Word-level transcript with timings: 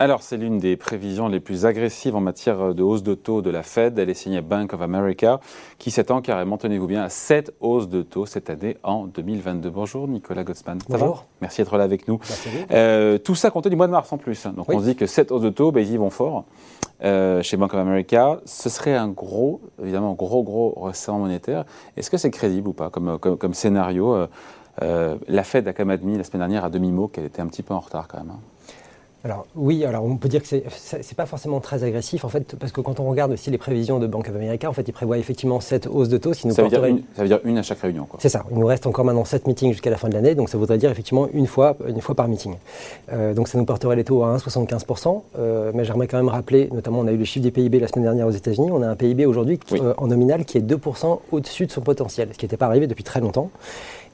Alors, 0.00 0.22
c'est 0.22 0.36
l'une 0.36 0.58
des 0.58 0.76
prévisions 0.76 1.26
les 1.26 1.40
plus 1.40 1.66
agressives 1.66 2.14
en 2.14 2.20
matière 2.20 2.72
de 2.72 2.82
hausse 2.84 3.02
de 3.02 3.14
taux 3.14 3.42
de 3.42 3.50
la 3.50 3.64
Fed. 3.64 3.98
Elle 3.98 4.08
est 4.08 4.14
signée 4.14 4.40
Bank 4.42 4.72
of 4.72 4.80
America, 4.80 5.40
qui 5.78 5.90
s'attend 5.90 6.22
carrément, 6.22 6.56
tenez-vous 6.56 6.86
bien, 6.86 7.02
à 7.02 7.08
7 7.08 7.52
hausses 7.58 7.88
de 7.88 8.02
taux 8.02 8.24
cette 8.24 8.48
année 8.48 8.76
en 8.84 9.06
2022. 9.06 9.70
Bonjour 9.70 10.06
Nicolas 10.06 10.44
Gottsman. 10.44 10.78
Bonjour. 10.88 11.24
Merci 11.40 11.62
d'être 11.62 11.76
là 11.76 11.82
avec 11.82 12.06
nous. 12.06 12.20
Euh, 12.70 13.18
tout 13.18 13.34
ça 13.34 13.50
comptait 13.50 13.70
du 13.70 13.76
mois 13.76 13.88
de 13.88 13.92
mars 13.92 14.12
en 14.12 14.18
plus. 14.18 14.46
Donc 14.46 14.68
on 14.68 14.78
se 14.78 14.84
dit 14.84 14.94
que 14.94 15.06
7 15.06 15.32
hausses 15.32 15.42
de 15.42 15.50
taux, 15.50 15.72
ben, 15.72 15.80
ils 15.80 15.92
y 15.92 15.96
vont 15.96 16.10
fort. 16.10 16.44
Euh, 17.02 17.42
chez 17.42 17.56
Bank 17.56 17.74
of 17.74 17.80
America, 17.80 18.40
ce 18.44 18.68
serait 18.68 18.94
un 18.94 19.08
gros, 19.08 19.60
évidemment, 19.82 20.12
gros, 20.12 20.44
gros 20.44 20.74
resserrement 20.76 21.22
monétaire. 21.22 21.64
Est-ce 21.96 22.08
que 22.08 22.18
c'est 22.18 22.30
crédible 22.30 22.68
ou 22.68 22.72
pas 22.72 22.90
comme, 22.90 23.18
comme, 23.18 23.52
scénario 23.52 24.14
euh, 24.80 25.16
La 25.26 25.42
Fed 25.42 25.66
a 25.66 25.72
quand 25.72 25.84
même 25.84 25.90
admis 25.90 26.16
la 26.16 26.22
semaine 26.22 26.42
dernière 26.42 26.64
à 26.64 26.70
demi-mot 26.70 27.08
qu'elle 27.08 27.24
était 27.24 27.42
un 27.42 27.48
petit 27.48 27.64
peu 27.64 27.74
en 27.74 27.80
retard 27.80 28.06
quand 28.06 28.18
même. 28.18 28.30
Hein. 28.30 28.40
Alors 29.24 29.46
oui, 29.56 29.84
alors 29.84 30.04
on 30.04 30.16
peut 30.16 30.28
dire 30.28 30.40
que 30.40 30.46
c'est 30.46 30.62
n'est 30.64 31.14
pas 31.16 31.26
forcément 31.26 31.58
très 31.58 31.82
agressif 31.82 32.24
en 32.24 32.28
fait, 32.28 32.54
parce 32.56 32.70
que 32.70 32.80
quand 32.80 33.00
on 33.00 33.10
regarde 33.10 33.32
aussi 33.32 33.50
les 33.50 33.58
prévisions 33.58 33.98
de 33.98 34.06
Bank 34.06 34.28
of 34.28 34.36
America, 34.36 34.70
en 34.70 34.72
fait, 34.72 34.86
ils 34.86 34.92
prévoient 34.92 35.18
effectivement 35.18 35.58
cette 35.58 35.88
hausse 35.88 36.08
de 36.08 36.18
taux, 36.18 36.32
nous 36.44 36.52
ça, 36.52 36.62
veut 36.62 36.68
dire 36.68 36.84
une, 36.84 37.02
ça 37.16 37.22
veut 37.22 37.28
dire 37.28 37.40
une 37.44 37.58
à 37.58 37.62
chaque 37.62 37.80
réunion. 37.80 38.06
C'est 38.18 38.28
ça. 38.28 38.44
Il 38.52 38.58
nous 38.58 38.66
reste 38.66 38.86
encore 38.86 39.04
maintenant 39.04 39.24
7 39.24 39.48
meetings 39.48 39.72
jusqu'à 39.72 39.90
la 39.90 39.96
fin 39.96 40.08
de 40.08 40.14
l'année, 40.14 40.36
donc 40.36 40.48
ça 40.48 40.56
voudrait 40.56 40.78
dire 40.78 40.90
effectivement 40.90 41.28
une 41.32 41.48
fois, 41.48 41.76
une 41.88 42.00
fois 42.00 42.14
par 42.14 42.28
meeting. 42.28 42.54
Euh, 43.12 43.34
donc 43.34 43.48
ça 43.48 43.58
nous 43.58 43.64
porterait 43.64 43.96
les 43.96 44.04
taux 44.04 44.22
à 44.22 44.36
1,75%. 44.36 45.22
Euh, 45.38 45.72
mais 45.74 45.84
j'aimerais 45.84 46.06
quand 46.06 46.18
même 46.18 46.28
rappeler, 46.28 46.68
notamment 46.72 47.00
on 47.00 47.06
a 47.08 47.12
eu 47.12 47.16
le 47.16 47.24
chiffre 47.24 47.44
du 47.44 47.50
PIB 47.50 47.80
la 47.80 47.88
semaine 47.88 48.04
dernière 48.04 48.26
aux 48.28 48.32
États-Unis, 48.32 48.70
on 48.70 48.82
a 48.82 48.88
un 48.88 48.96
PIB 48.96 49.26
aujourd'hui 49.26 49.58
euh, 49.72 49.94
en 49.96 50.06
nominal 50.06 50.44
qui 50.44 50.58
est 50.58 50.62
2% 50.62 51.20
au-dessus 51.32 51.66
de 51.66 51.72
son 51.72 51.80
potentiel, 51.80 52.28
ce 52.32 52.38
qui 52.38 52.44
n'était 52.44 52.56
pas 52.56 52.66
arrivé 52.66 52.86
depuis 52.86 53.04
très 53.04 53.20
longtemps. 53.20 53.50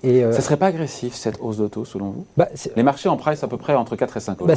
Et 0.05 0.23
euh, 0.23 0.33
ça 0.33 0.39
ne 0.39 0.43
serait 0.43 0.57
pas 0.57 0.67
agressif 0.67 1.15
cette 1.15 1.39
hausse 1.41 1.57
d'auto 1.57 1.85
selon 1.85 2.11
vous? 2.11 2.27
Bah, 2.37 2.49
Les 2.77 2.83
marchés 2.83 3.09
en 3.09 3.17
price 3.17 3.43
à 3.43 3.49
peu 3.49 3.57
près 3.57 3.75
entre 3.75 3.97
4 3.97 4.17
et 4.17 4.21
5 4.21 4.39
bah, 4.45 4.55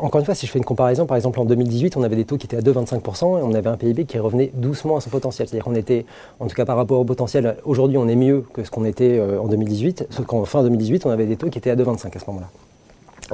Encore 0.00 0.18
une 0.18 0.24
fois, 0.24 0.34
si 0.34 0.46
je 0.46 0.50
fais 0.50 0.58
une 0.58 0.64
comparaison, 0.64 1.06
par 1.06 1.16
exemple 1.16 1.38
en 1.38 1.44
2018, 1.44 1.96
on 1.96 2.02
avait 2.02 2.16
des 2.16 2.24
taux 2.24 2.36
qui 2.36 2.46
étaient 2.46 2.56
à 2.56 2.60
2,25% 2.60 3.38
et 3.38 3.42
on 3.42 3.54
avait 3.54 3.70
un 3.70 3.76
PIB 3.76 4.04
qui 4.04 4.18
revenait 4.18 4.50
doucement 4.54 4.96
à 4.96 5.00
son 5.00 5.10
potentiel. 5.10 5.46
C'est-à-dire 5.48 5.64
qu'on 5.64 5.76
était, 5.76 6.04
en 6.40 6.46
tout 6.46 6.56
cas 6.56 6.64
par 6.64 6.76
rapport 6.76 6.98
au 6.98 7.04
potentiel, 7.04 7.56
aujourd'hui 7.64 7.96
on 7.96 8.08
est 8.08 8.16
mieux 8.16 8.44
que 8.52 8.64
ce 8.64 8.70
qu'on 8.70 8.84
était 8.84 9.18
euh, 9.18 9.40
en 9.40 9.46
2018, 9.46 10.08
sauf 10.10 10.26
qu'en 10.26 10.44
fin 10.44 10.62
2018 10.62 11.06
on 11.06 11.10
avait 11.10 11.26
des 11.26 11.36
taux 11.36 11.48
qui 11.48 11.58
étaient 11.58 11.70
à 11.70 11.76
2,25 11.76 12.16
à 12.16 12.18
ce 12.18 12.24
moment-là. 12.28 12.48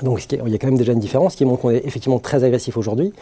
Donc 0.03 0.25
il 0.31 0.49
y 0.49 0.55
a 0.55 0.59
quand 0.59 0.67
même 0.67 0.79
déjà 0.79 0.93
une 0.93 0.99
différence 0.99 1.37
qui 1.37 1.45
montre 1.45 1.63
qu'on 1.63 1.71
est 1.71 1.85
effectivement 1.85 2.19
très 2.19 2.45
agressif 2.45 2.77
aujourd'hui. 2.77 3.13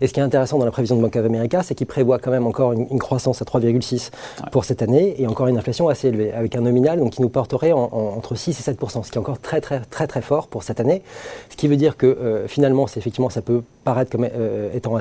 Et 0.00 0.06
ce 0.06 0.12
qui 0.12 0.20
est 0.20 0.22
intéressant 0.22 0.58
dans 0.58 0.64
la 0.64 0.70
prévision 0.70 0.96
de 0.96 1.02
Bank 1.02 1.14
of 1.16 1.26
America, 1.26 1.62
c'est 1.62 1.74
qu'il 1.74 1.86
prévoit 1.86 2.18
quand 2.18 2.30
même 2.30 2.46
encore 2.46 2.72
une, 2.72 2.98
croissance 2.98 3.42
à 3.42 3.44
3,6 3.44 4.10
pour 4.50 4.64
cette 4.64 4.82
année 4.82 5.20
et 5.20 5.26
encore 5.26 5.48
une 5.48 5.58
inflation 5.58 5.88
assez 5.88 6.08
élevée, 6.08 6.32
avec 6.32 6.56
un 6.56 6.60
nominal 6.60 6.98
donc, 6.98 7.10
qui 7.10 7.22
nous 7.22 7.28
porterait 7.28 7.72
entre 7.72 8.34
6 8.34 8.58
et 8.58 8.72
7% 8.72 9.04
ce 9.04 9.10
qui 9.10 9.16
est 9.16 9.20
encore 9.20 9.40
très 9.40 9.60
très 9.60 9.80
très 9.80 10.06
très 10.06 10.22
fort 10.22 10.48
pour 10.48 10.62
cette 10.62 10.80
année. 10.80 11.02
Ce 11.50 11.56
qui 11.56 11.68
veut 11.68 11.76
dire 11.76 11.96
que 11.96 12.06
euh, 12.06 12.48
finalement, 12.48 12.86
c'est 12.86 13.00
effectivement, 13.00 13.30
ça 13.30 13.42
peut 13.42 13.62
paraître 13.84 14.10
comme 14.10 14.24
euh, 14.24 14.70
étant 14.74 14.96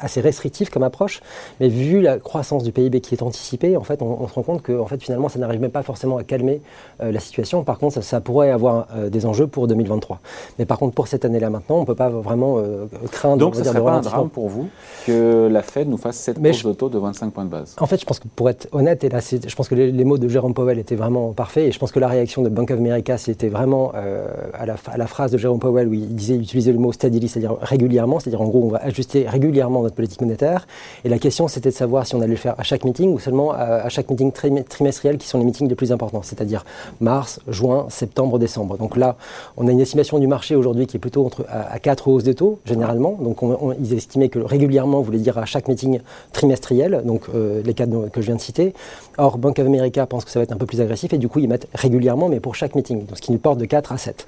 assez 0.00 0.20
restrictif 0.20 0.70
comme 0.70 0.82
approche, 0.82 1.20
mais 1.60 1.68
vu 1.68 2.00
la 2.00 2.18
croissance 2.18 2.62
du 2.62 2.72
PIB 2.72 3.00
qui 3.00 3.14
est 3.14 3.22
anticipée, 3.22 3.76
en 3.76 3.84
fait, 3.84 4.02
on, 4.02 4.26
se 4.28 4.34
rend 4.34 4.42
compte 4.42 4.62
que 4.62 4.78
en 4.78 4.86
fait, 4.86 5.02
finalement, 5.02 5.28
ça 5.28 5.38
n'arrive 5.38 5.60
même 5.60 5.70
pas 5.70 5.82
forcément 5.82 6.16
à 6.16 6.24
calmer 6.24 6.60
euh, 7.00 7.12
la 7.12 7.20
situation. 7.20 7.64
Par 7.64 7.78
contre, 7.78 8.02
ça, 8.02 8.20
pourrait 8.20 8.50
avoir 8.50 8.86
des 9.10 9.26
enjeux 9.26 9.46
pour 9.46 9.68
2023. 9.68 10.20
Mais 10.58 10.64
par 10.64 10.78
contre, 10.78 10.94
pour 10.94 11.08
cette 11.08 11.24
année-là 11.24 11.50
maintenant, 11.50 11.76
on 11.76 11.80
ne 11.80 11.86
peut 11.86 11.94
pas 11.94 12.08
vraiment 12.08 12.58
euh, 12.58 12.86
craindre. 13.10 13.38
Donc, 13.38 13.56
ce 13.56 13.64
serait 13.64 13.82
pas 13.82 13.92
un 13.92 14.00
drame 14.00 14.28
pour 14.28 14.48
vous 14.48 14.68
que 15.06 15.48
la 15.50 15.62
Fed 15.62 15.88
nous 15.88 15.96
fasse 15.96 16.16
cette 16.16 16.38
hausse 16.38 16.64
de 16.64 16.72
taux 16.72 16.88
de 16.88 16.98
25 16.98 17.32
points 17.32 17.44
de 17.44 17.50
base? 17.50 17.76
En 17.78 17.86
fait, 17.86 18.00
je 18.00 18.06
pense 18.06 18.18
que 18.18 18.28
pour 18.34 18.50
être 18.50 18.68
honnête, 18.72 19.04
et 19.04 19.08
là, 19.08 19.20
je 19.20 19.54
pense 19.54 19.68
que 19.68 19.74
les, 19.74 20.04
mots 20.04 20.18
de 20.18 20.28
Jérôme 20.28 20.54
Powell 20.54 20.78
étaient 20.78 20.96
vraiment 20.96 21.32
parfaits, 21.32 21.68
et 21.68 21.72
je 21.72 21.78
pense 21.78 21.92
que 21.92 22.00
la 22.00 22.08
réaction 22.08 22.42
de 22.42 22.48
Bank 22.48 22.70
of 22.70 22.78
America, 22.78 23.18
c'était 23.18 23.48
vraiment 23.48 23.92
euh, 23.94 24.26
à, 24.54 24.66
la, 24.66 24.76
à, 24.86 24.96
la, 24.96 25.06
phrase 25.06 25.30
de 25.30 25.38
Jérôme 25.38 25.60
Powell 25.60 25.88
où 25.88 25.94
il 25.94 26.14
disait, 26.14 26.34
il 26.34 26.42
utilisait 26.42 26.72
le 26.72 26.78
mot 26.78 26.92
steadily, 26.92 27.28
c'est-à-dire 27.28 27.56
régulièrement, 27.60 28.20
c'est-à-dire 28.26 28.42
en 28.42 28.48
gros, 28.48 28.64
on 28.64 28.68
va 28.68 28.78
ajuster 28.78 29.28
régulièrement 29.28 29.82
notre 29.82 29.94
politique 29.94 30.20
monétaire. 30.20 30.66
Et 31.04 31.08
la 31.08 31.18
question, 31.20 31.46
c'était 31.46 31.70
de 31.70 31.74
savoir 31.74 32.06
si 32.06 32.16
on 32.16 32.20
allait 32.20 32.30
le 32.30 32.36
faire 32.36 32.56
à 32.58 32.64
chaque 32.64 32.84
meeting 32.84 33.12
ou 33.12 33.20
seulement 33.20 33.52
à, 33.52 33.88
chaque 33.88 34.10
meeting 34.10 34.32
trimestriel, 34.32 35.16
qui 35.16 35.28
sont 35.28 35.38
les 35.38 35.44
meetings 35.44 35.68
les 35.68 35.76
plus 35.76 35.92
importants, 35.92 36.22
c'est-à-dire 36.22 36.64
mars, 37.00 37.38
juin, 37.46 37.86
septembre, 37.88 38.40
décembre. 38.40 38.78
Donc 38.78 38.96
là, 38.96 39.16
on 39.56 39.68
a 39.68 39.70
une 39.70 39.78
estimation 39.78 40.18
du 40.18 40.26
marché 40.26 40.56
aujourd'hui 40.56 40.88
qui 40.88 40.96
est 40.96 41.00
plutôt 41.00 41.24
entre, 41.24 41.46
à, 41.48 41.78
4 41.78 42.08
hausses 42.08 42.24
de 42.24 42.32
taux, 42.32 42.58
généralement. 42.64 43.16
Donc 43.20 43.38
ils 43.80 43.94
estimaient 43.94 44.28
que 44.28 44.40
régulièrement 44.40 45.00
voulait 45.02 45.18
dire 45.18 45.38
à 45.38 45.44
chaque 45.44 45.68
meeting 45.68 46.00
trimestriel, 46.32 47.02
donc 47.04 47.26
euh, 47.32 47.62
les 47.64 47.74
cas 47.74 47.86
que 47.86 48.20
je 48.20 48.26
viens 48.26 48.34
de 48.34 48.40
citer. 48.40 48.74
Or, 49.18 49.38
Bank 49.38 49.60
of 49.60 49.66
America 49.66 50.04
pense 50.06 50.24
que 50.24 50.32
ça 50.32 50.40
va 50.40 50.42
être 50.42 50.52
un 50.52 50.56
peu 50.56 50.66
plus 50.66 50.80
agressif 50.80 51.12
et 51.12 51.18
du 51.18 51.28
coup, 51.28 51.38
ils 51.38 51.48
mettent 51.48 51.68
régulièrement, 51.74 52.28
mais 52.28 52.40
pour 52.40 52.56
chaque 52.56 52.74
meeting, 52.74 53.06
donc 53.06 53.16
ce 53.16 53.22
qui 53.22 53.30
nous 53.30 53.38
porte 53.38 53.58
de 53.58 53.66
4 53.66 53.92
à 53.92 53.98
7. 53.98 54.26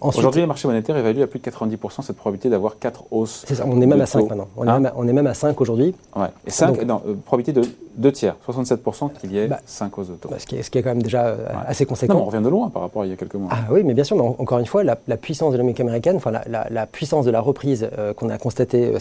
Aujourd'hui, 0.00 0.42
le 0.42 0.46
marché 0.46 0.68
monétaire 0.68 0.96
évalue 0.96 1.22
à 1.22 1.26
plus 1.26 1.40
de 1.40 1.50
90% 1.50 2.02
cette 2.02 2.16
probabilité 2.16 2.50
d'avoir 2.50 2.78
4 2.78 3.04
hausses. 3.10 3.23
C'est 3.26 3.54
ça, 3.54 3.64
on 3.66 3.80
est 3.80 3.86
même 3.86 4.00
à 4.00 4.06
5 4.06 4.28
maintenant. 4.28 4.48
On, 4.56 4.64
est 4.64 4.72
même 4.72 4.86
à, 4.86 4.92
on, 4.96 5.08
est 5.08 5.12
même 5.12 5.26
à, 5.26 5.34
5 5.34 5.60
aujourd'hui. 5.60 5.94
Ouais. 6.16 6.26
Et 6.46 6.50
5, 6.50 6.82
non, 6.82 7.02
euh, 7.06 7.14
probabilité 7.24 7.60
de 7.60 7.66
2 7.96 8.12
tiers, 8.12 8.36
67% 8.46 9.12
qu'il 9.12 9.32
y 9.32 9.38
ait 9.38 9.48
5 9.66 9.90
bah, 9.90 9.96
hausses 9.96 10.08
de 10.08 10.14
taux. 10.14 10.28
Bah, 10.28 10.36
ce, 10.38 10.46
qui 10.46 10.56
est, 10.56 10.62
ce, 10.62 10.70
qui 10.70 10.78
est, 10.78 10.82
quand 10.82 10.90
même 10.90 11.02
déjà 11.02 11.26
euh, 11.26 11.46
assez 11.66 11.86
conséquent. 11.86 12.14
Non, 12.14 12.22
on 12.22 12.24
revient 12.24 12.42
de 12.42 12.48
loin 12.48 12.70
par 12.70 12.82
rapport 12.82 13.02
à 13.02 13.06
il 13.06 13.10
y 13.10 13.12
a 13.12 13.16
quelques 13.16 13.34
mois. 13.34 13.50
Ah 13.52 13.64
oui, 13.70 13.82
mais 13.84 13.94
bien 13.94 14.04
sûr, 14.04 14.16
mais 14.16 14.22
encore 14.22 14.58
une 14.58 14.66
fois, 14.66 14.84
la, 14.84 14.96
puissance 15.16 15.52
de 15.52 15.58
l'Amérique 15.58 15.80
américaine, 15.80 16.16
enfin 16.16 16.30
la, 16.30 16.86
puissance 16.86 17.24
de 17.24 17.30
la 17.30 17.40
reprise 17.40 17.88
qu'on 18.16 18.28
a 18.28 18.38
constatée 18.38 18.92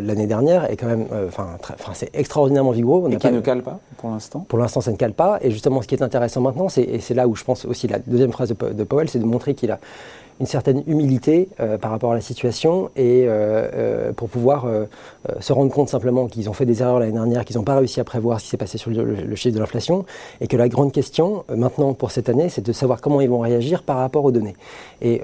l'année 0.00 0.26
dernière 0.26 0.70
est 0.70 0.76
quand 0.76 0.86
même, 0.86 1.06
c'est 1.92 2.10
extraordinairement 2.14 2.72
vigoureux. 2.72 3.10
et 3.10 3.16
qui 3.16 3.30
ne 3.30 3.40
cale 3.40 3.62
pas 3.62 3.78
pour 3.96 4.10
l'instant? 4.10 4.44
Pour 4.48 4.58
l'instant, 4.58 4.80
ça 4.80 4.90
ne 4.90 4.96
cale 4.96 5.12
pas. 5.12 5.38
Et 5.40 5.50
justement, 5.50 5.82
ce 5.82 5.88
qui 5.88 5.94
est 5.94 6.02
intéressant 6.02 6.40
maintenant, 6.40 6.66
et 6.76 7.00
c'est 7.00 7.14
là 7.14 7.26
où 7.28 7.34
je 7.34 7.44
pense 7.44 7.64
aussi 7.64 7.88
la 7.88 7.98
deuxième 7.98 8.32
phrase 8.32 8.50
de 8.50 8.84
Powell, 8.84 9.08
c'est 9.08 9.18
de 9.18 9.24
montrer 9.24 9.54
qu'il 9.54 9.70
a 9.70 9.78
une 10.40 10.46
certaine 10.46 10.82
humilité 10.86 11.48
euh, 11.60 11.78
par 11.78 11.90
rapport 11.90 12.12
à 12.12 12.14
la 12.14 12.20
situation 12.20 12.90
et 12.96 13.24
euh, 13.26 13.68
euh, 13.74 14.12
pour 14.12 14.28
pouvoir 14.28 14.66
se 15.40 15.52
rendre 15.52 15.72
compte 15.72 15.88
simplement 15.88 16.26
qu'ils 16.26 16.48
ont 16.48 16.52
fait 16.52 16.66
des 16.66 16.82
erreurs 16.82 16.98
l'année 16.98 17.12
dernière, 17.12 17.44
qu'ils 17.44 17.56
n'ont 17.56 17.64
pas 17.64 17.76
réussi 17.76 18.00
à 18.00 18.04
prévoir 18.04 18.40
ce 18.40 18.44
qui 18.44 18.50
s'est 18.50 18.56
passé 18.56 18.78
sur 18.78 18.90
le, 18.90 19.34
chiffre 19.36 19.54
de 19.54 19.60
l'inflation 19.60 20.04
et 20.40 20.46
que 20.46 20.56
la 20.56 20.68
grande 20.68 20.92
question 20.92 21.44
maintenant 21.54 21.94
pour 21.94 22.10
cette 22.10 22.28
année, 22.28 22.48
c'est 22.48 22.64
de 22.64 22.72
savoir 22.72 23.00
comment 23.00 23.20
ils 23.20 23.28
vont 23.28 23.40
réagir 23.40 23.82
par 23.82 23.96
rapport 23.96 24.24
aux 24.24 24.32
données. 24.32 24.54
Et 25.02 25.22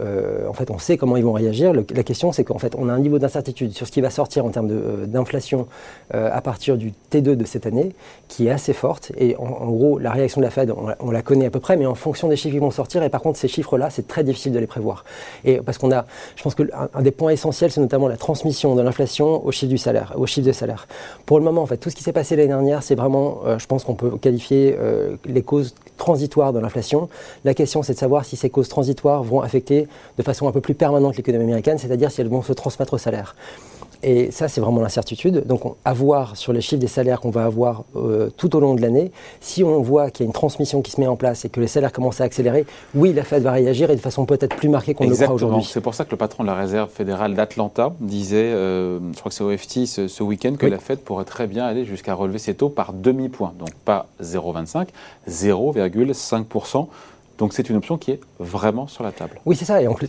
en 0.48 0.53
fait, 0.53 0.71
on 0.71 0.78
sait 0.78 0.97
comment 0.97 1.16
ils 1.16 1.25
vont 1.25 1.32
réagir. 1.32 1.72
la 1.72 2.03
question, 2.03 2.32
c'est 2.32 2.44
qu'en 2.44 2.59
fait, 2.59 2.75
on 2.77 2.88
a 2.88 2.92
un 2.92 2.98
niveau 2.98 3.19
d'incertitude 3.19 3.72
sur 3.72 3.87
ce 3.87 3.92
qui 3.92 4.00
va 4.00 4.10
sortir 4.10 4.44
en 4.44 4.50
termes 4.50 5.06
d'inflation 5.06 5.66
à 6.12 6.41
partir 6.41 6.77
du 6.77 6.92
T2 7.10 7.34
de 7.34 7.44
cette 7.44 7.66
année 7.66 7.94
qui 8.28 8.47
est 8.47 8.50
assez 8.50 8.72
forte. 8.72 9.12
Et 9.16 9.37
en, 9.37 9.71
gros, 9.71 9.98
la 9.98 10.12
réaction 10.12 10.41
de 10.41 10.47
la 10.47 10.50
Fed, 10.50 10.71
on, 10.71 10.88
on 11.00 11.10
la 11.10 11.22
connaît 11.22 11.47
à 11.47 11.50
peu 11.50 11.60
près, 11.60 11.77
mais 11.77 11.87
en 11.87 11.94
fonction 11.94 12.28
des 12.28 12.37
chiffres 12.37 12.54
qui 12.54 12.60
vont 12.60 12.71
sortir. 12.71 13.03
Et 13.03 13.10
par 13.10 13.21
contre, 13.21 13.38
ces 13.38 13.48
chiffres-là, 13.48 13.91
c'est 13.91 14.06
très 14.06 14.25
difficile 14.25 14.53
de 14.53 14.59
les 14.59 14.66
prévoir. 14.66 14.99
Et 15.44 15.58
parce 15.58 15.78
qu'on 15.78 15.92
a, 15.92 16.04
je 16.36 16.42
pense 16.42 16.54
que 16.54 16.62
un, 16.94 17.02
des 17.02 17.10
points 17.10 17.30
essentiels, 17.30 17.70
c'est 17.70 17.80
notamment 17.80 18.08
la 18.08 18.16
transmission 18.16 18.74
de 18.74 18.82
l'inflation 18.82 19.44
au 19.44 19.50
chiffre 19.52 19.70
du 19.70 19.78
salaire, 19.78 20.12
au 20.16 20.26
chiffre 20.26 20.46
de 20.46 20.52
salaire. 20.52 20.86
Pour 21.26 21.38
le 21.38 21.44
moment, 21.44 21.66
tout 21.80 21.90
ce 21.90 21.96
qui 21.96 22.02
s'est 22.02 22.12
passé 22.12 22.36
l'année 22.36 22.48
dernière, 22.48 22.82
c'est 22.82 22.94
vraiment, 22.94 23.40
euh, 23.44 23.58
je 23.58 23.66
pense 23.66 23.84
qu'on 23.84 23.94
peut 23.94 24.10
qualifier 24.18 24.76
euh, 24.78 25.16
les 25.26 25.42
causes 25.42 25.74
transitoires 25.96 26.52
de 26.52 26.58
l'inflation. 26.58 27.08
La 27.44 27.54
question, 27.54 27.82
c'est 27.82 27.94
de 27.94 27.98
savoir 27.98 28.24
si 28.24 28.36
ces 28.36 28.50
causes 28.50 28.68
transitoires 28.68 29.22
vont 29.22 29.40
affecter 29.40 29.88
de 30.18 30.22
façon 30.22 30.48
un 30.48 30.52
peu 30.52 30.60
plus 30.60 30.74
permanente 30.74 31.16
l'économie 31.16 31.44
américaine, 31.44 31.78
c'est-à-dire 31.78 32.10
si 32.10 32.20
elles 32.20 32.28
vont 32.28 32.42
se 32.42 32.52
transmettre 32.52 32.94
au 32.94 32.98
salaire. 32.98 33.34
Et 34.02 34.30
ça, 34.30 34.48
c'est 34.48 34.60
vraiment 34.60 34.80
l'incertitude. 34.80 35.46
Donc, 35.46 35.62
à 35.84 35.92
voir 35.92 36.36
sur 36.36 36.52
les 36.52 36.60
chiffres 36.60 36.80
des 36.80 36.86
salaires 36.86 37.20
qu'on 37.20 37.30
va 37.30 37.44
avoir 37.44 37.84
euh, 37.96 38.30
tout 38.36 38.56
au 38.56 38.60
long 38.60 38.74
de 38.74 38.80
l'année, 38.80 39.10
si 39.40 39.62
on 39.62 39.80
voit 39.82 40.10
qu'il 40.10 40.24
y 40.24 40.26
a 40.26 40.28
une 40.28 40.32
transmission 40.32 40.80
qui 40.80 40.90
se 40.90 41.00
met 41.00 41.06
en 41.06 41.16
place 41.16 41.44
et 41.44 41.48
que 41.48 41.60
les 41.60 41.66
salaires 41.66 41.92
commencent 41.92 42.20
à 42.20 42.24
accélérer, 42.24 42.64
oui, 42.94 43.12
la 43.12 43.24
Fed 43.24 43.42
va 43.42 43.52
réagir 43.52 43.90
et 43.90 43.96
de 43.96 44.00
façon 44.00 44.24
peut-être 44.24 44.56
plus 44.56 44.68
marquée 44.68 44.94
qu'on 44.94 45.04
ne 45.04 45.10
le 45.10 45.16
croit 45.16 45.34
aujourd'hui. 45.34 45.64
C'est 45.64 45.80
pour 45.80 45.94
ça 45.94 46.04
que 46.04 46.10
le 46.10 46.16
patron 46.16 46.44
de 46.44 46.48
la 46.48 46.54
réserve 46.54 46.90
fédérale 46.90 47.34
d'Atlanta 47.34 47.92
disait, 48.00 48.36
euh, 48.36 48.98
je 49.12 49.18
crois 49.18 49.30
que 49.30 49.34
c'est 49.36 49.44
OFT 49.44 49.86
ce, 49.86 50.08
ce 50.08 50.22
week-end, 50.22 50.54
que 50.58 50.66
la 50.66 50.78
Fed 50.78 51.00
pourrait 51.00 51.24
très 51.24 51.46
bien 51.46 51.64
aller 51.64 51.84
jusqu'à 51.84 52.14
relever 52.14 52.38
ses 52.38 52.54
taux 52.54 52.70
par 52.70 52.92
demi-point. 52.92 53.52
Donc, 53.58 53.74
pas 53.84 54.06
0,25, 54.22 54.88
0,5%. 55.28 56.86
Donc 57.41 57.54
c'est 57.54 57.71
une 57.71 57.77
option 57.77 57.97
qui 57.97 58.10
est 58.10 58.21
vraiment 58.39 58.87
sur 58.87 59.03
la 59.03 59.13
table. 59.13 59.41
Oui, 59.47 59.57
c'est 59.57 59.65
ça. 59.65 59.81
Et 59.81 59.89
en 59.89 59.95
plus, 59.95 60.09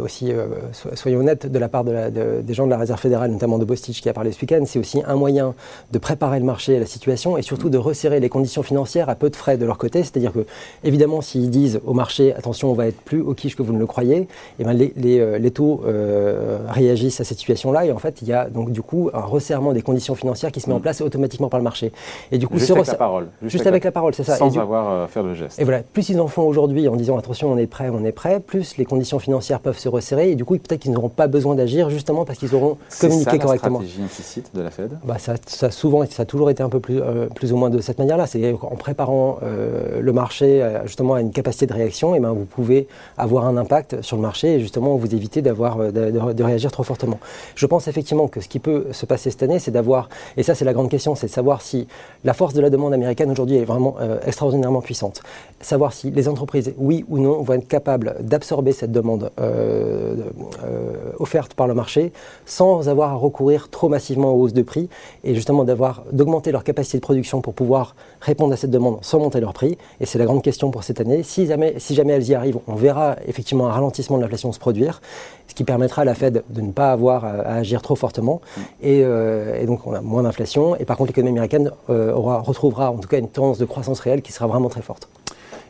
aussi, 0.00 0.32
euh, 0.32 0.46
soyons 0.94 1.20
honnêtes, 1.20 1.46
de 1.46 1.58
la 1.58 1.68
part 1.68 1.84
de 1.84 2.40
des 2.40 2.54
gens 2.54 2.64
de 2.64 2.70
la 2.70 2.78
Réserve 2.78 2.98
fédérale, 2.98 3.30
notamment 3.30 3.58
de 3.58 3.66
Bostich 3.66 4.00
qui 4.00 4.08
a 4.08 4.14
parlé 4.14 4.32
ce 4.32 4.40
week-end, 4.40 4.62
c'est 4.66 4.78
aussi 4.78 5.02
un 5.06 5.14
moyen 5.14 5.54
de 5.92 5.98
préparer 5.98 6.38
le 6.38 6.46
marché 6.46 6.74
à 6.76 6.80
la 6.80 6.86
situation 6.86 7.36
et 7.36 7.42
surtout 7.42 7.68
de 7.68 7.76
resserrer 7.76 8.18
les 8.18 8.30
conditions 8.30 8.62
financières 8.62 9.10
à 9.10 9.14
peu 9.14 9.28
de 9.28 9.36
frais 9.36 9.58
de 9.58 9.66
leur 9.66 9.76
côté. 9.76 10.02
C'est-à-dire 10.02 10.32
que, 10.32 10.46
évidemment, 10.84 11.20
s'ils 11.20 11.50
disent 11.50 11.80
au 11.84 11.92
marché, 11.92 12.34
attention, 12.34 12.70
on 12.70 12.74
va 12.74 12.86
être 12.86 12.98
plus 13.02 13.20
au 13.20 13.34
quiche 13.34 13.56
que 13.56 13.62
vous 13.62 13.74
ne 13.74 13.78
le 13.78 13.86
croyez, 13.86 14.16
et 14.16 14.28
eh 14.60 14.64
ben 14.64 14.72
les, 14.72 14.94
les, 14.96 15.20
euh, 15.20 15.36
les, 15.36 15.50
taux 15.50 15.82
euh, 15.84 16.60
réagissent 16.66 17.20
à 17.20 17.24
cette 17.24 17.38
situation-là. 17.38 17.84
Et 17.84 17.92
en 17.92 17.98
fait, 17.98 18.22
il 18.22 18.28
y 18.28 18.32
a 18.32 18.48
donc 18.48 18.70
du 18.70 18.80
coup 18.80 19.10
un 19.12 19.20
resserrement 19.20 19.74
des 19.74 19.82
conditions 19.82 20.14
financières 20.14 20.50
qui 20.50 20.60
se 20.60 20.70
met 20.70 20.74
en 20.74 20.78
mm. 20.78 20.82
place 20.82 21.02
automatiquement 21.02 21.50
par 21.50 21.60
le 21.60 21.64
marché. 21.64 21.92
Et 22.32 22.38
du 22.38 22.48
coup, 22.48 22.58
juste 22.58 22.70
avec 22.70 22.86
la 22.86 22.94
parole. 22.94 23.28
Juste, 23.42 23.66
avec, 23.66 23.84
la, 23.84 23.92
parole, 23.92 24.14
c'est 24.14 24.24
ça. 24.24 24.36
Sans 24.36 24.56
avoir 24.58 25.02
à 25.04 25.08
faire 25.08 25.22
le 25.22 25.34
geste. 25.34 25.60
Et 25.60 25.64
voilà, 25.64 25.82
plus 25.82 26.08
ils 26.08 26.18
en 26.18 26.26
font 26.26 26.53
aujourd'hui 26.54 26.88
en 26.88 26.96
disant 26.96 27.18
attention, 27.18 27.52
on 27.52 27.58
est 27.58 27.66
prêt, 27.66 27.90
on 27.92 28.04
est 28.04 28.12
prêt, 28.12 28.38
plus 28.40 28.76
les 28.76 28.84
conditions 28.84 29.18
financières 29.18 29.60
peuvent 29.60 29.78
se 29.78 29.88
resserrer 29.88 30.30
et 30.30 30.34
du 30.36 30.44
coup, 30.44 30.54
peut-être 30.54 30.80
qu'ils 30.80 30.92
n'auront 30.92 31.08
pas 31.08 31.26
besoin 31.26 31.54
d'agir 31.54 31.90
justement 31.90 32.24
parce 32.24 32.38
qu'ils 32.38 32.54
auront 32.54 32.78
communiqué 33.00 33.32
ça, 33.32 33.38
correctement. 33.38 33.80
C'est 33.80 33.88
stratégie 33.88 34.04
implicite 34.04 34.50
de 34.54 34.62
la 34.62 34.70
Fed 34.70 34.98
bah, 35.04 35.18
ça, 35.18 35.34
ça, 35.46 35.70
souvent, 35.70 36.04
ça 36.06 36.22
a 36.22 36.26
toujours 36.26 36.50
été 36.50 36.62
un 36.62 36.68
peu 36.68 36.80
plus, 36.80 37.00
euh, 37.00 37.26
plus 37.26 37.52
ou 37.52 37.56
moins 37.56 37.70
de 37.70 37.80
cette 37.80 37.98
manière-là. 37.98 38.26
C'est 38.26 38.52
en 38.52 38.76
préparant 38.76 39.38
euh, 39.42 40.00
le 40.00 40.12
marché 40.12 40.62
euh, 40.62 40.86
justement 40.86 41.14
à 41.14 41.20
une 41.20 41.32
capacité 41.32 41.66
de 41.66 41.72
réaction, 41.72 42.14
et 42.14 42.20
ben, 42.20 42.32
vous 42.32 42.44
pouvez 42.44 42.86
avoir 43.18 43.46
un 43.46 43.56
impact 43.56 44.02
sur 44.02 44.16
le 44.16 44.22
marché 44.22 44.54
et 44.54 44.60
justement 44.60 44.96
vous 44.96 45.14
éviter 45.14 45.42
d'avoir, 45.42 45.78
de, 45.78 45.90
de, 45.90 46.32
de, 46.32 46.44
réagir 46.44 46.70
trop 46.70 46.84
fortement. 46.84 47.18
Je 47.54 47.66
pense 47.66 47.88
effectivement 47.88 48.28
que 48.28 48.40
ce 48.40 48.48
qui 48.48 48.58
peut 48.58 48.86
se 48.92 49.06
passer 49.06 49.30
cette 49.30 49.42
année, 49.42 49.58
c'est 49.58 49.70
d'avoir, 49.70 50.08
et 50.36 50.42
ça 50.42 50.54
c'est 50.54 50.64
la 50.64 50.72
grande 50.72 50.88
question, 50.88 51.14
c'est 51.14 51.26
de 51.26 51.32
savoir 51.32 51.62
si 51.62 51.88
la 52.24 52.34
force 52.34 52.54
de 52.54 52.60
la 52.60 52.70
demande 52.70 52.92
américaine 52.92 53.30
aujourd'hui 53.30 53.56
est 53.56 53.64
vraiment 53.64 53.96
extraordinairement 54.26 54.80
puissante. 54.80 55.22
Savoir 55.60 55.92
si 55.92 56.10
les 56.10 56.28
entreprises, 56.28 56.43
oui 56.78 57.04
ou 57.08 57.18
non, 57.18 57.42
vont 57.42 57.54
être 57.54 57.68
capables 57.68 58.16
d'absorber 58.20 58.72
cette 58.72 58.92
demande 58.92 59.30
euh, 59.40 60.16
euh, 60.64 61.12
offerte 61.18 61.54
par 61.54 61.66
le 61.66 61.74
marché 61.74 62.12
sans 62.46 62.88
avoir 62.88 63.10
à 63.10 63.14
recourir 63.14 63.68
trop 63.70 63.88
massivement 63.88 64.32
aux 64.32 64.42
hausses 64.42 64.52
de 64.52 64.62
prix 64.62 64.88
et 65.22 65.34
justement 65.34 65.64
d'avoir 65.64 66.04
d'augmenter 66.12 66.52
leur 66.52 66.64
capacité 66.64 66.98
de 66.98 67.02
production 67.02 67.40
pour 67.40 67.54
pouvoir 67.54 67.94
répondre 68.20 68.52
à 68.52 68.56
cette 68.56 68.70
demande 68.70 68.98
sans 69.02 69.18
monter 69.18 69.40
leur 69.40 69.52
prix. 69.52 69.78
Et 70.00 70.06
c'est 70.06 70.18
la 70.18 70.24
grande 70.24 70.42
question 70.42 70.70
pour 70.70 70.84
cette 70.84 71.00
année. 71.00 71.22
Si 71.22 71.46
jamais, 71.46 71.74
elles 71.76 72.28
y 72.28 72.34
arrivent, 72.34 72.58
on 72.66 72.74
verra 72.74 73.16
effectivement 73.26 73.66
un 73.68 73.72
ralentissement 73.72 74.16
de 74.16 74.22
l'inflation 74.22 74.52
se 74.52 74.58
produire, 74.58 75.00
ce 75.48 75.54
qui 75.54 75.64
permettra 75.64 76.02
à 76.02 76.04
la 76.04 76.14
Fed 76.14 76.42
de 76.48 76.60
ne 76.60 76.72
pas 76.72 76.92
avoir 76.92 77.24
à, 77.24 77.30
agir 77.54 77.82
trop 77.82 77.96
fortement. 77.96 78.40
Et, 78.82 79.02
euh, 79.04 79.60
et, 79.60 79.66
donc 79.66 79.86
on 79.86 79.94
a 79.94 80.00
moins 80.00 80.22
d'inflation. 80.22 80.76
Et 80.76 80.84
par 80.84 80.96
contre, 80.96 81.08
l'économie 81.10 81.38
américaine 81.38 81.70
retrouvera 81.88 82.90
en 82.90 82.98
tout 82.98 83.08
cas 83.08 83.18
une 83.18 83.28
tendance 83.28 83.58
de 83.58 83.64
croissance 83.64 84.00
réelle 84.00 84.22
qui 84.22 84.32
sera 84.32 84.46
vraiment 84.46 84.68
très 84.68 84.82
forte. 84.82 85.08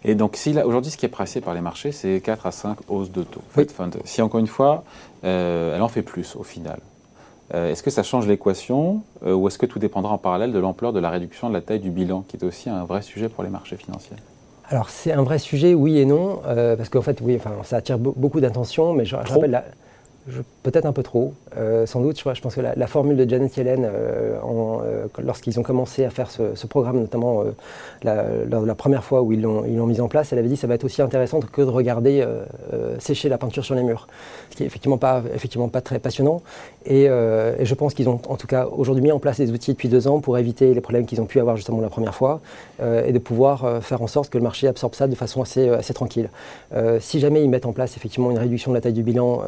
Et 0.04 0.14
donc, 0.14 0.36
si 0.36 0.56
aujourd'hui, 0.58 0.90
ce 0.90 0.96
qui 0.96 1.06
est 1.06 1.10
pressé 1.10 1.40
par 1.40 1.54
les 1.54 1.60
marchés, 1.60 1.92
c'est 1.92 2.20
4 2.20 2.46
à 2.46 2.50
5 2.50 2.78
hausses 2.88 3.10
de 3.10 3.22
taux. 3.22 3.42
Oui. 3.56 3.66
Si 4.04 4.20
encore 4.20 4.40
une 4.40 4.46
fois, 4.46 4.84
euh, 5.24 5.74
elle 5.74 5.82
en 5.82 5.88
fait 5.88 6.02
plus 6.02 6.36
au 6.36 6.42
final, 6.42 6.78
euh, 7.54 7.70
est-ce 7.70 7.82
que 7.82 7.90
ça 7.90 8.02
change 8.02 8.26
l'équation 8.26 9.02
euh, 9.26 9.34
ou 9.34 9.48
est-ce 9.48 9.58
que 9.58 9.66
tout 9.66 9.78
dépendra 9.78 10.12
en 10.12 10.18
parallèle 10.18 10.52
de 10.52 10.58
l'ampleur 10.58 10.92
de 10.92 11.00
la 11.00 11.10
réduction 11.10 11.48
de 11.48 11.54
la 11.54 11.60
taille 11.60 11.80
du 11.80 11.90
bilan, 11.90 12.24
qui 12.26 12.36
est 12.36 12.44
aussi 12.44 12.70
un 12.70 12.84
vrai 12.84 13.02
sujet 13.02 13.28
pour 13.28 13.44
les 13.44 13.50
marchés 13.50 13.76
financiers? 13.76 14.16
Alors 14.68 14.88
c'est 14.88 15.12
un 15.12 15.22
vrai 15.22 15.38
sujet, 15.38 15.74
oui 15.74 15.98
et 15.98 16.06
non, 16.06 16.40
euh, 16.46 16.74
parce 16.74 16.88
qu'en 16.88 17.02
fait, 17.02 17.20
oui, 17.20 17.36
enfin, 17.36 17.52
ça 17.64 17.76
attire 17.76 17.98
beaucoup 17.98 18.40
d'attention, 18.40 18.94
mais 18.94 19.04
je, 19.04 19.16
je 19.24 19.32
rappelle 19.32 19.50
la, 19.50 19.64
Peut-être 20.62 20.86
un 20.86 20.92
peu 20.92 21.02
trop, 21.02 21.34
euh, 21.58 21.84
sans 21.84 22.00
doute. 22.00 22.18
Je, 22.18 22.40
pense 22.40 22.54
que 22.54 22.62
la, 22.62 22.86
formule 22.86 23.18
de 23.18 23.28
Janet 23.28 23.54
Yellen, 23.58 23.84
euh, 23.84 24.38
euh, 24.42 25.06
lorsqu'ils 25.22 25.60
ont 25.60 25.62
commencé 25.62 26.02
à 26.06 26.08
faire 26.08 26.30
ce, 26.30 26.66
programme, 26.66 26.98
notamment 26.98 27.44
la, 28.02 28.24
la, 28.48 28.60
la, 28.60 28.74
première 28.74 29.04
fois 29.04 29.20
où 29.20 29.32
ils 29.32 29.42
l'ont 29.42 29.86
mis 29.86 30.00
en 30.00 30.08
place, 30.08 30.32
elle 30.32 30.38
avait 30.38 30.48
dit 30.48 30.54
que 30.54 30.60
ça 30.62 30.66
va 30.66 30.76
être 30.76 30.84
aussi 30.84 31.02
intéressant 31.02 31.40
que 31.40 31.60
de 31.60 31.68
regarder 31.68 32.26
sécher 32.98 33.28
la 33.28 33.36
peinture 33.36 33.66
sur 33.66 33.74
les 33.74 33.82
murs, 33.82 34.08
ce 34.50 34.56
qui 34.56 34.62
est 34.62 34.66
effectivement 34.66 34.96
pas, 34.96 35.22
très 35.82 35.98
passionnant. 35.98 36.40
Et, 36.86 37.06
je 37.06 37.74
pense 37.74 37.92
qu'ils 37.92 38.08
ont 38.08 38.20
en 38.28 38.36
tout 38.36 38.46
cas 38.46 38.66
aujourd'hui 38.66 39.02
mis 39.02 39.12
en 39.12 39.18
place 39.18 39.36
des 39.36 39.52
outils 39.52 39.72
depuis 39.72 39.88
deux 39.88 40.08
ans 40.08 40.20
pour 40.20 40.38
éviter 40.38 40.72
les 40.72 40.80
problèmes 40.80 41.04
qu'ils 41.04 41.20
ont 41.20 41.26
pu 41.26 41.38
avoir 41.38 41.56
justement 41.56 41.82
la 41.82 41.90
première 41.90 42.14
fois 42.14 42.40
et 42.82 43.12
de 43.12 43.18
pouvoir 43.18 43.82
faire 43.82 44.00
en 44.00 44.06
sorte 44.06 44.30
que 44.30 44.38
le 44.38 44.44
marché 44.44 44.68
absorbe 44.68 44.94
ça 44.94 45.06
de 45.06 45.14
façon 45.14 45.42
assez 45.42 45.94
tranquille. 45.94 46.30
si 47.00 47.20
jamais 47.20 47.44
ils 47.44 47.50
mettent 47.50 47.66
en 47.66 47.72
place 47.72 47.98
effectivement 47.98 48.30
une 48.30 48.38
réduction 48.38 48.70
de 48.70 48.76
la 48.76 48.80
taille 48.80 48.94
du 48.94 49.02
bilan 49.02 49.42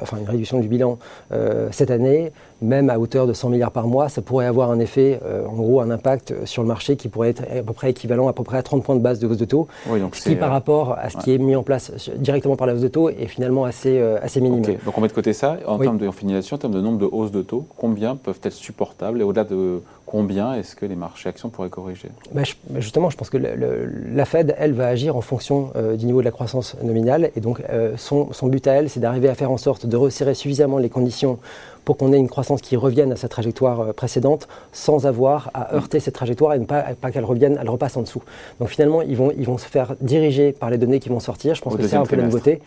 enfin 0.00 0.18
une 0.18 0.28
réduction 0.28 0.60
du 0.60 0.68
bilan 0.68 0.98
euh, 1.32 1.68
cette 1.72 1.90
année, 1.90 2.32
même 2.62 2.90
à 2.90 2.98
hauteur 2.98 3.26
de 3.26 3.32
100 3.32 3.50
milliards 3.50 3.70
par 3.70 3.86
mois, 3.86 4.08
ça 4.08 4.22
pourrait 4.22 4.46
avoir 4.46 4.70
un 4.70 4.78
effet, 4.80 5.20
euh, 5.24 5.46
en 5.46 5.54
gros, 5.54 5.80
un 5.80 5.90
impact 5.90 6.34
sur 6.44 6.62
le 6.62 6.68
marché 6.68 6.96
qui 6.96 7.08
pourrait 7.08 7.30
être 7.30 7.42
à 7.42 7.62
peu 7.62 7.72
près 7.72 7.90
équivalent 7.90 8.28
à 8.28 8.32
peu 8.32 8.42
près 8.42 8.58
à 8.58 8.62
30 8.62 8.82
points 8.82 8.96
de 8.96 9.00
base 9.00 9.18
de 9.18 9.26
hausse 9.26 9.38
de 9.38 9.44
taux, 9.44 9.66
oui, 9.88 10.00
donc 10.00 10.16
ce 10.16 10.28
qui 10.28 10.36
par 10.36 10.50
rapport 10.50 10.96
à 10.98 11.10
ce 11.10 11.16
ouais. 11.16 11.22
qui 11.22 11.34
est 11.34 11.38
mis 11.38 11.56
en 11.56 11.62
place 11.62 11.92
directement 12.16 12.56
par 12.56 12.66
la 12.66 12.74
hausse 12.74 12.82
de 12.82 12.88
taux 12.88 13.08
est 13.08 13.26
finalement 13.26 13.64
assez, 13.64 13.98
euh, 13.98 14.18
assez 14.22 14.40
minime. 14.40 14.62
Okay. 14.62 14.78
Donc 14.84 14.96
on 14.96 15.00
met 15.00 15.08
de 15.08 15.12
côté 15.12 15.32
ça, 15.32 15.56
en 15.66 15.78
oui. 15.78 15.86
termes 15.86 15.98
de 15.98 16.06
en 16.06 16.12
finalisation, 16.12 16.56
en 16.56 16.58
termes 16.58 16.74
de 16.74 16.80
nombre 16.80 16.98
de 16.98 17.06
hausses 17.06 17.32
de 17.32 17.42
taux, 17.42 17.66
combien 17.76 18.16
peuvent 18.16 18.40
être 18.42 18.52
supportables 18.52 19.20
et 19.20 19.24
au-delà 19.24 19.44
de 19.44 19.82
combien 20.10 20.54
est-ce 20.54 20.74
que 20.74 20.86
les 20.86 20.96
marchés 20.96 21.28
actions 21.28 21.50
pourraient 21.50 21.68
corriger 21.68 22.08
ben, 22.32 22.44
je, 22.44 22.54
Justement, 22.80 23.10
je 23.10 23.16
pense 23.16 23.30
que 23.30 23.36
le, 23.36 23.54
le, 23.54 23.88
la 24.12 24.24
Fed, 24.24 24.56
elle, 24.58 24.72
va 24.72 24.88
agir 24.88 25.14
en 25.14 25.20
fonction 25.20 25.70
euh, 25.76 25.94
du 25.94 26.04
niveau 26.04 26.18
de 26.18 26.24
la 26.24 26.32
croissance 26.32 26.76
nominale. 26.82 27.30
Et 27.36 27.40
donc, 27.40 27.62
euh, 27.70 27.96
son, 27.96 28.32
son, 28.32 28.48
but 28.48 28.66
à 28.66 28.72
elle, 28.72 28.90
c'est 28.90 28.98
d'arriver 28.98 29.28
à 29.28 29.36
faire 29.36 29.52
en 29.52 29.56
sorte 29.56 29.86
de 29.86 29.96
resserrer 29.96 30.34
suffisamment 30.34 30.78
les 30.78 30.88
conditions 30.88 31.38
pour 31.84 31.96
qu'on 31.96 32.12
ait 32.12 32.18
une 32.18 32.28
croissance 32.28 32.60
qui 32.60 32.76
revienne 32.76 33.12
à 33.12 33.16
sa 33.16 33.28
trajectoire 33.28 33.80
euh, 33.80 33.92
précédente 33.92 34.48
sans 34.72 35.06
avoir 35.06 35.52
à 35.54 35.76
heurter 35.76 36.00
cette 36.00 36.14
trajectoire 36.14 36.54
et 36.54 36.58
ne 36.58 36.64
pas, 36.64 36.82
pas 37.00 37.12
qu'elle 37.12 37.24
revienne, 37.24 37.56
elle 37.60 37.70
repasse 37.70 37.96
en 37.96 38.02
dessous. 38.02 38.22
Donc 38.58 38.68
finalement, 38.68 39.02
ils 39.02 39.16
vont, 39.16 39.30
ils 39.30 39.46
vont 39.46 39.58
se 39.58 39.66
faire 39.66 39.94
diriger 40.00 40.50
par 40.50 40.70
les 40.70 40.78
données 40.78 40.98
qui 40.98 41.08
vont 41.08 41.20
sortir. 41.20 41.54
Je 41.54 41.62
pense 41.62 41.74
Au 41.74 41.76
que 41.76 41.86
c'est 41.86 41.94
un 41.94 42.04
peu 42.04 42.16
la 42.16 42.24
nouveauté. 42.24 42.60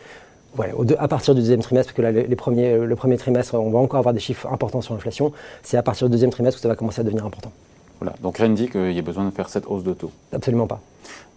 Ouais, 0.57 0.71
à 1.00 1.07
partir 1.07 1.33
du 1.33 1.41
deuxième 1.41 1.61
trimestre, 1.61 1.94
parce 1.94 1.97
que 1.97 2.01
là, 2.03 2.11
les 2.11 2.35
premiers, 2.35 2.77
le 2.77 2.95
premier 2.95 3.17
trimestre, 3.17 3.55
on 3.55 3.71
va 3.71 3.79
encore 3.79 4.00
avoir 4.00 4.13
des 4.13 4.19
chiffres 4.19 4.47
importants 4.51 4.81
sur 4.81 4.94
l'inflation. 4.94 5.31
C'est 5.63 5.77
à 5.77 5.83
partir 5.83 6.07
du 6.07 6.11
deuxième 6.11 6.29
trimestre 6.29 6.59
que 6.59 6.61
ça 6.61 6.67
va 6.69 6.75
commencer 6.75 7.01
à 7.01 7.03
devenir 7.03 7.25
important. 7.25 7.51
Voilà. 8.00 8.15
Donc 8.21 8.38
rien 8.38 8.50
ne 8.50 8.55
dit 8.55 8.69
qu'il 8.69 8.91
y 8.91 8.97
ait 8.97 9.01
besoin 9.01 9.25
de 9.25 9.31
faire 9.31 9.50
cette 9.50 9.65
hausse 9.65 9.83
de 9.83 9.94
taux. 9.94 10.11
Absolument 10.31 10.67
pas. 10.67 10.81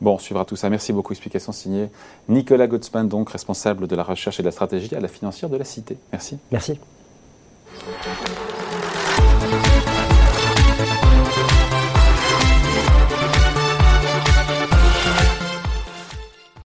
Bon, 0.00 0.14
on 0.14 0.18
suivra 0.18 0.44
tout 0.44 0.56
ça. 0.56 0.68
Merci 0.68 0.92
beaucoup. 0.92 1.12
Explication 1.12 1.52
signée 1.52 1.88
Nicolas 2.28 2.66
Gottsman, 2.66 3.08
donc 3.08 3.30
responsable 3.30 3.86
de 3.86 3.96
la 3.96 4.02
recherche 4.02 4.40
et 4.40 4.42
de 4.42 4.48
la 4.48 4.52
stratégie 4.52 4.94
à 4.94 5.00
la 5.00 5.08
financière 5.08 5.48
de 5.48 5.56
la 5.56 5.64
Cité. 5.64 5.96
Merci. 6.12 6.38
Merci. 6.50 6.78